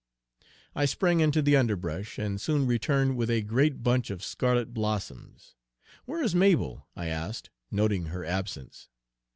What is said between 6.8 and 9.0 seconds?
I asked, noting her absence.